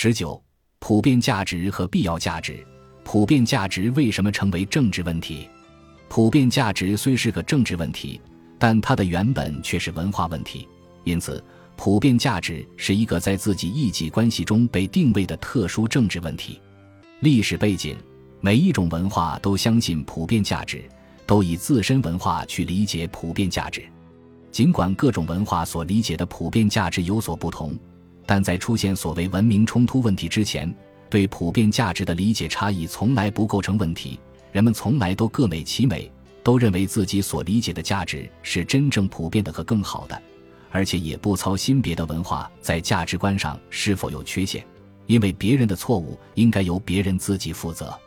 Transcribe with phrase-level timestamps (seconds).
[0.00, 0.40] 十九，
[0.78, 2.64] 普遍价值和必要价值。
[3.02, 5.48] 普遍价值为什么成为政治问题？
[6.08, 8.20] 普遍价值虽是个政治问题，
[8.60, 10.68] 但它的原本却是文化问题。
[11.02, 11.42] 因此，
[11.74, 16.60] 普遍价值是一个在自己异己关系中被定位的特殊政治问题。
[17.18, 17.96] 历史背景：
[18.40, 20.88] 每一种文化都相信普遍价值，
[21.26, 23.82] 都以自身文化去理解普遍价值。
[24.52, 27.76] 尽管各种文化所理解的普遍价值有所不同，
[28.28, 30.72] 但在出现所谓文明冲突问题之前。
[31.10, 34.20] 对普遍价值的理解差异从来不构成问题，
[34.52, 36.12] 人们从来都各美其美，
[36.42, 40.20] 都认为自己所理解的价值是真正普遍的和更好的，
[40.70, 44.62] 而且也不操心别的文化在价值观上是否有缺陷，
[45.06, 47.98] 因为别人的错误应该由别人自己负责。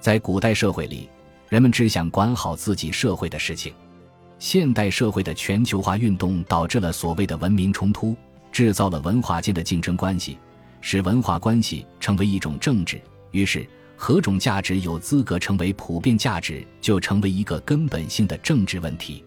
[0.00, 1.06] 在古代社会里，
[1.50, 3.74] 人们只想管好自己社会的事情。
[4.38, 8.16] 现代社会的全球化运动导致了所谓的文明冲突，
[8.58, 10.36] 制造了文化间的竞争关系。
[10.80, 13.00] 使文化关系成为一种政治，
[13.30, 13.64] 于是
[13.96, 19.24] 何种价值有资格成为普遍价值，就成为一个根本性的政治问题。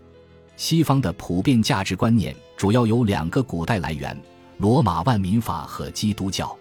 [0.58, 4.22] 西方的普遍价值观念主要有两个古代来源：
[4.58, 6.54] 罗马万民法和基督教。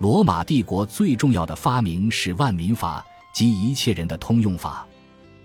[0.00, 4.84] 罗马帝国最重要的发明是万民法，即一切人的通用法。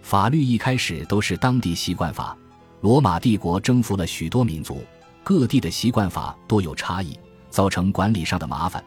[0.02, 2.36] 法律一开始都是当地习惯法。
[2.82, 4.84] 罗马帝国征服了许多民族，
[5.26, 7.20] 各地的习惯法多有差异。
[7.50, 8.84] 造成管理上的麻烦，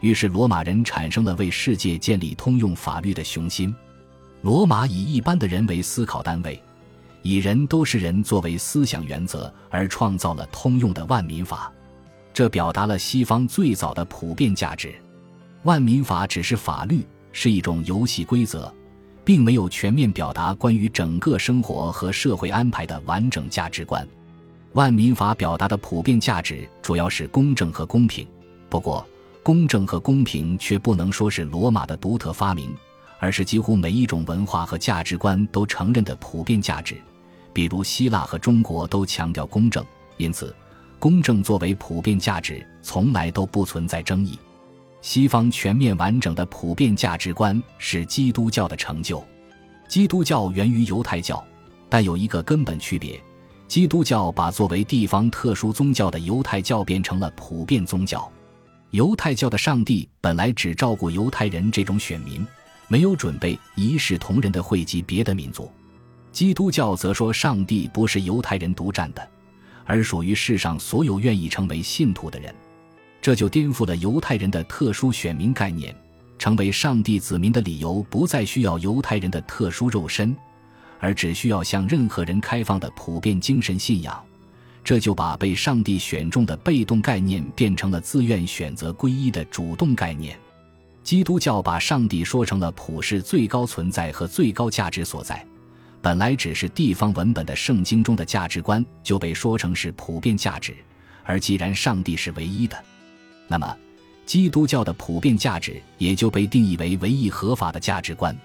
[0.00, 3.76] 于是罗马人产生了为世界建立通用法律的雄心。
[4.40, 6.58] 罗马以一般的人为思考单位，
[7.20, 11.70] 以人都是人作为思想原则，而创造了通用的万民法。
[12.32, 14.94] 这表达了西方最早的普遍价值。
[15.64, 18.72] 万民法只是法律，是一种游戏规则，
[19.26, 24.08] 并没有全面表达关于整个生活和社会安排的完整价值观。
[24.76, 28.28] 万民法表达的普遍价值主要是公正和公平，
[28.68, 29.06] 不过
[29.42, 32.76] 公正和公平却不能说是罗马的独特发明，
[33.18, 36.94] 而是几乎每一种文化和价值观都承认的普遍价值。
[37.54, 39.82] 比如希腊和中国都强调公正，
[40.18, 40.54] 因此
[40.98, 44.38] 公正作为普遍价值从来都不存在争议。
[45.00, 49.24] 西方全面完整的普遍价值观是基督教的成就，
[49.88, 51.42] 基督教源于犹太教，
[51.88, 53.18] 但有一个根本区别。
[53.68, 58.30] 基督教把作为地方特殊宗教的犹太教变成了普遍宗教。
[58.90, 62.46] 犹太教的上帝本来只照顾犹太人这种选民，
[62.88, 65.70] 没有准备一视同仁的惠及别的民族。
[66.30, 69.28] 基督教则说，上帝不是犹太人独占的，
[69.84, 72.54] 而属于世上所有愿意成为信徒的人。
[73.20, 75.94] 这就颠覆了犹太人的特殊选民概念，
[76.38, 80.34] 成为上帝子民的理由不再需要犹太人的特殊肉身。
[80.98, 84.24] 而只需要向任何人开放的普遍精神信仰，
[84.82, 90.38] 这就把被上帝选中的被动概念变成了自愿选择皈依的主动概念。
[91.02, 95.44] 基督教把上帝说成了普世最高存在和最高价值所在，
[96.02, 100.74] 本来只是地方文本的圣经中的价值观，就被说成是普遍价值。
[101.22, 102.76] 而既然上帝是唯一的，
[103.46, 103.76] 那么
[104.24, 108.36] 基督教的普遍价值也就被定义为唯一合法的价值观。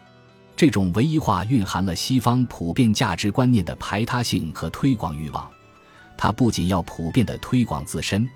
[0.62, 5.50] 这种唯一化蕴含了西方普遍价值观念的排他性和推广欲望，
[6.16, 8.30] 它不仅要普遍的推广自身，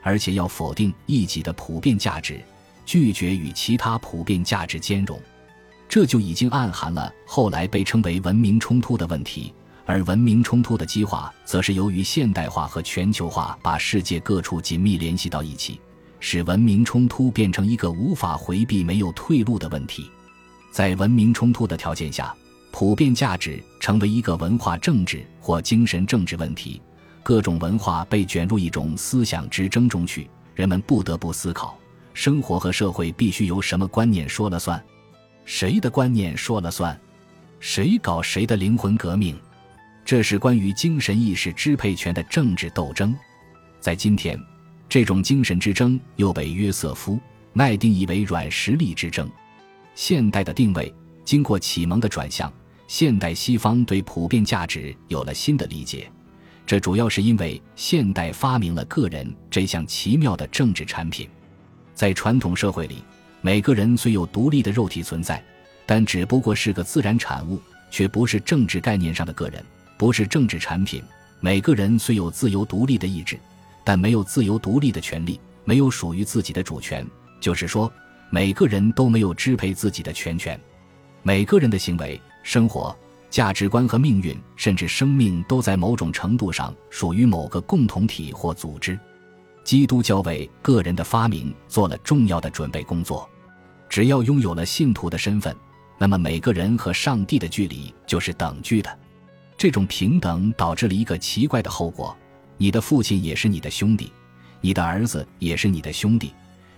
[0.00, 2.40] 而且要否定异己的普遍价值，
[2.86, 5.20] 拒绝与其他普遍价值兼容。
[5.88, 9.52] 这就已经暗含了后来被称为文明冲突的问题。
[9.84, 15.80] 而文明冲突的激化，则是由于现代化和全球化把世界各处紧密联系到一起，
[16.20, 20.08] 使文明冲突变成一个无法回避、没有退路的问题。
[20.74, 22.34] 在文明冲突的条件下，
[22.72, 26.82] 普遍价值成为一个文化政治或精神政治问题。
[27.22, 31.78] 各种文化被卷入一种思想之争中去，人们不得不思考：
[32.12, 34.84] 生活和社会必须由什么观念说了算？
[35.44, 37.00] 谁的观念说了算？
[37.60, 39.38] 谁搞谁的灵魂革命？
[40.04, 43.14] 这是关于精神意识支配权的政治斗争。
[43.78, 44.36] 在今天，
[44.88, 47.12] 这种精神之争又被约瑟夫·
[47.52, 49.30] 奈定义为软实力之争。
[49.94, 50.92] 现代的定位
[51.24, 52.52] 经过启蒙的转向，
[52.86, 56.10] 现代西方对普遍价值有了新的理解。
[56.66, 61.28] 这主要是因为现代发明了个人这项奇妙的政治产品。
[61.94, 63.04] 在传统社会里，
[63.40, 65.42] 每个人虽有独立的肉体存在，
[65.86, 69.64] 但只不过是个自然产物，却不是政治概念上的个人，
[69.96, 71.02] 不是政治产品。
[71.40, 73.38] 每个人虽有自由独立的意志，
[73.84, 77.06] 但没有自由独立的权利，没有属于自己的主权。
[77.40, 77.92] 就是说。
[78.30, 80.58] 每个人都没有支配自己的全权，
[81.22, 82.94] 每个人的行为、生活、
[83.30, 88.98] 价值观和命运，甚至生命，都在某种程度上属于某个共同体或组织。
[89.62, 93.28] 基督教为个人的发明做了重要的准备工作。
[93.88, 95.56] 只要拥有了信徒的身份，
[95.96, 98.98] 那么每个人和上帝的距离就是等距的。
[99.56, 102.14] 这种平等导致了一个奇怪的后果：
[102.58, 104.12] 你的父亲也是你的兄弟，
[104.60, 106.34] 你的儿子也是你的兄弟。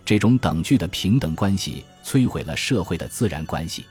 [0.07, 3.85] 这种等距的平等关系摧毁了社会的自然关系。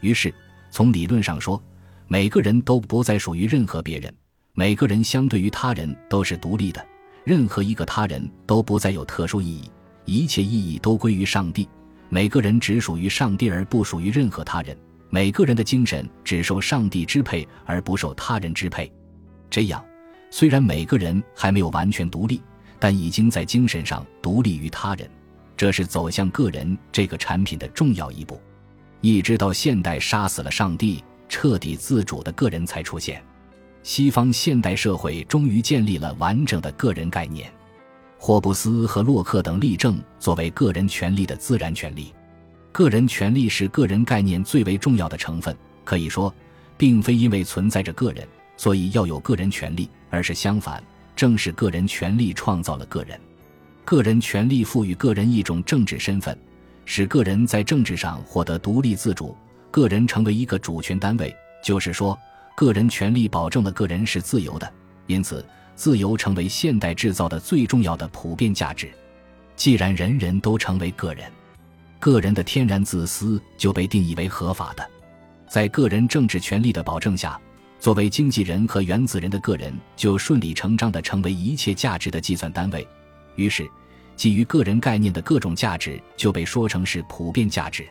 [0.00, 0.32] 于是，
[0.70, 1.60] 从理论上说，
[2.06, 4.14] 每个人都不再属于任何别人，
[4.54, 6.86] 每个人相对于他人都是独立的，
[7.24, 9.68] 任何一个他人都不再有特殊意义，
[10.04, 11.68] 一切意义都归于上帝。
[12.08, 14.78] 每个人只属于上帝，而不属于任何他人。
[15.10, 18.90] 每个人的精神只受上帝支配，而不受他人支配。
[19.50, 19.84] 这样，
[20.30, 22.40] 虽然每个人还没有完全独立，
[22.78, 25.10] 但已经在精神上独立于他人。
[25.58, 28.40] 这是走向个人这个产品的重要一步。
[29.00, 33.20] 一直到现代杀死了上帝，彻底自主的个人才出现。
[33.82, 37.52] 西方现代社会终于建立了完整的个人概念。
[38.18, 42.12] 霍布斯和洛克等例证作为个人权利的自然权利。
[42.70, 45.56] 个人权利是个人概念最为重要的成分。
[45.84, 46.32] 可以说，
[46.76, 48.26] 并非因为存在着个人，
[48.56, 50.80] 所以要有个人权利，而是相反，
[51.16, 53.18] 正是个人权利创造了个人。
[53.88, 56.38] 个人权利赋予个人一种政治身份。
[56.84, 59.34] 使个人在政治上获得独立自主，
[59.70, 62.18] 个人成为一个主权单位，就是说，
[62.54, 64.70] 个人权利保证了个人是自由的。
[65.06, 65.42] 因此，
[65.74, 68.90] 自由成为现代制造的最重要的普遍价值。
[69.56, 71.24] 既然人人都成为个人，
[71.98, 74.86] 个人的天然自私就被定义为合法的。
[75.48, 77.40] 在个人政治权利的保证下，
[77.80, 82.86] 作为经纪人和原子人的个人就顺理成章地成为一切价值的计算单位。
[83.38, 83.66] 于是。
[84.16, 87.86] 基于个人概念的各种价值就被说成是普遍价值。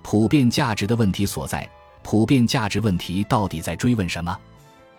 [0.00, 1.68] 普遍价值的问题所在，
[2.02, 4.34] 普遍价值问题到底在追问什么？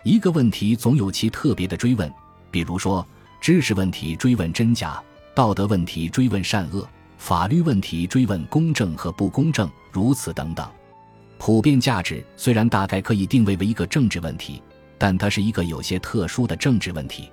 [0.04, 2.08] 一个问题总有其特别的追问，
[2.52, 3.04] 比如说
[3.40, 5.02] 知识问题追问真假，
[5.34, 6.88] 道德问题追问善恶，
[7.18, 10.64] 法律问题追问公正和不公正，如此等等。
[11.36, 14.62] 普遍价值虽然大概可以定位为一个政治问题，
[14.96, 17.28] 但它是一个有些特殊的政治问题。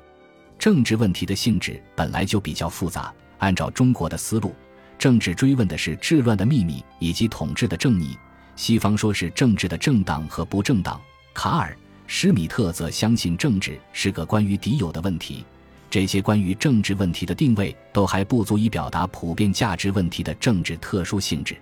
[0.58, 3.14] 政治问题的性质本来就比较复杂。
[3.40, 4.56] 按照中国的思路，
[4.98, 8.18] 政治追问的是治乱的秘密以及统治的正义；
[8.56, 11.00] 西方说是政治的正当和不正当。
[11.34, 11.70] 卡尔·
[12.08, 15.46] 施米特则相信政治是个关于敌友的问题。
[15.90, 21.56] 这些关于政治问题的定位都还不足以表达普遍价值问题的政治特殊性质。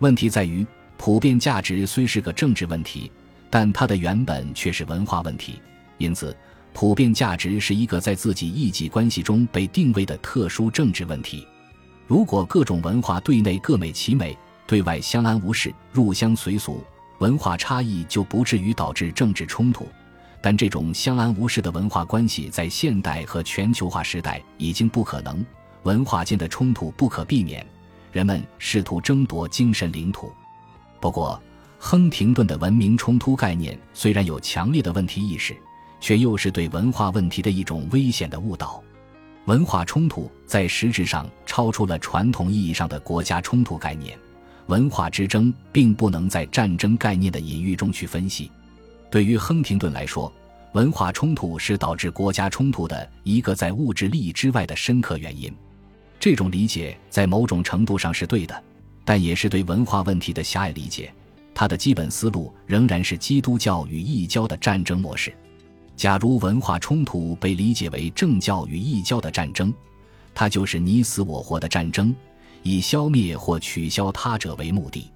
[0.00, 0.66] 问题在于，
[0.98, 3.10] 普遍价值虽是个政治问题，
[3.48, 5.60] 但它的原本却是文化问题，
[5.98, 6.36] 因此。
[6.74, 11.46] 普遍价值是一个在自己异己关系中被定位的特殊政治问题。
[12.04, 14.36] 如果各种文化对内各美其美，
[14.66, 16.82] 对外相安无事、入乡随俗，
[17.20, 19.86] 文化差异就不至于导致政治冲突。
[20.42, 25.46] 但这种相安无事的文化关系在现代和全球化时代已经不可能，
[25.84, 27.64] 文化间的冲突不可避免，
[28.10, 30.32] 人们试图争夺精神领土。
[31.00, 31.40] 不过，
[31.78, 35.56] 亨廷顿的文明冲突概念虽然有强烈的问题意识。
[36.04, 38.84] 却又是对文化问题的一种危险的误导。
[39.46, 44.18] 文化冲突在实质上超出了传统意义上的国家冲突概念。
[44.66, 48.52] 文化之争并不能在战争概念的隐喻中去分析。
[49.10, 50.30] 对于亨廷顿来说，
[50.74, 55.50] 文化冲突是导致国家冲突的一个在物质利益之外的深刻原因。
[56.20, 58.62] 这种理解在某种程度上是对的，
[59.06, 61.10] 但也是对文化问题的狭隘理解。
[61.54, 65.34] 他的基本思路仍然是基督教与异教的战争模式。
[65.96, 69.72] 假如文化冲突被理解为政教与异教的战争，
[70.34, 72.14] 它就是你死我活的战争，
[72.62, 75.10] 以消灭或取消他者为目的。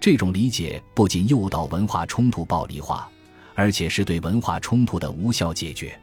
[0.00, 3.08] 这种理解不仅诱导文化冲突暴力化，
[3.54, 5.98] 而且是对文化冲突的无效解决。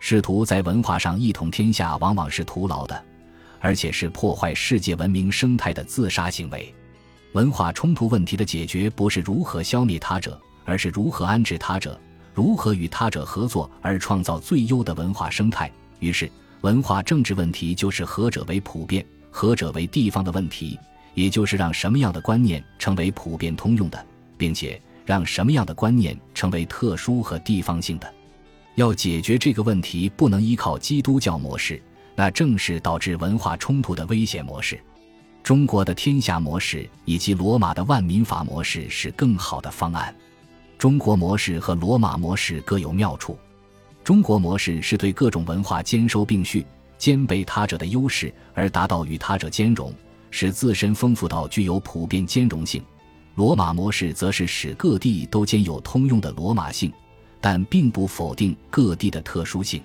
[0.00, 3.04] 试图在文化上一统天下，往往是徒劳的，
[3.60, 6.74] 而且是破坏世界文明生态的自杀行为。
[7.32, 11.98] 文化冲突问题的解决不是如何消灭他者，而是如何安置他者。
[12.34, 15.70] 如何与他者合作而创造最优的文化生态？
[16.00, 16.30] 于是，
[16.62, 20.78] 文化政治问题就是何者为普遍、何者为地方的问题，
[21.14, 28.12] 也就是让什么样的观念成为普遍通用的，并且让什么样的观念成为特殊和地方性的。
[28.76, 31.82] 要解决这个问题，不能依靠基督教模式，
[32.16, 34.80] 那正是导致文化冲突的危险模式。
[35.42, 40.14] 中国的天下模式以及罗马的万民法模式是更好的方案。
[40.82, 43.38] 中国模式和罗马模式各有妙处。
[44.02, 46.66] 中国模式是对各种文化兼收并蓄，
[46.98, 49.94] 兼备他者的优势，而达到与他者兼容，
[50.32, 52.82] 使自身丰富到具有普遍兼容性。
[53.36, 56.92] 罗马模式则是使各地都兼有通用的罗马性，
[57.40, 59.80] 但并不否定各地的特殊性。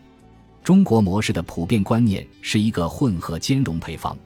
[0.64, 4.18] 中国模式的普遍观念是一个混合兼容配方，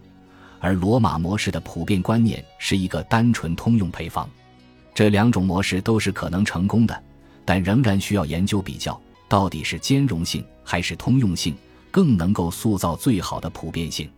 [0.61, 4.25] 而罗马模式的普遍观念是一个单纯通用配方。
[4.93, 7.03] 这两种模式都是可能成功的，
[7.45, 11.55] 但仍然需要研究比较，到底是兼容性还是通用性
[11.89, 14.09] 更能够塑造最好的普遍性。